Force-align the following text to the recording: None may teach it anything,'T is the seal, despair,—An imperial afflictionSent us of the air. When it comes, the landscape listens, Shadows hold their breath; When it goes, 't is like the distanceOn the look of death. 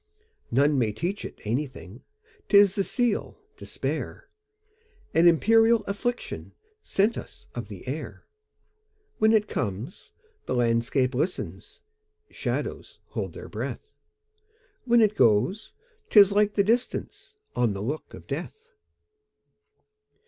None 0.49 0.79
may 0.79 0.91
teach 0.91 1.23
it 1.25 1.39
anything,'T 1.45 2.55
is 2.57 2.73
the 2.73 2.83
seal, 2.83 3.37
despair,—An 3.55 5.27
imperial 5.27 5.83
afflictionSent 5.83 7.17
us 7.17 7.49
of 7.53 7.67
the 7.67 7.87
air. 7.87 8.25
When 9.19 9.31
it 9.31 9.47
comes, 9.47 10.13
the 10.47 10.55
landscape 10.55 11.13
listens, 11.13 11.83
Shadows 12.31 12.99
hold 13.09 13.33
their 13.33 13.47
breath; 13.47 13.95
When 14.85 15.01
it 15.01 15.13
goes, 15.13 15.73
't 16.09 16.19
is 16.19 16.31
like 16.31 16.55
the 16.55 16.63
distanceOn 16.63 17.73
the 17.75 17.83
look 17.83 18.15
of 18.15 18.25
death. 18.25 18.69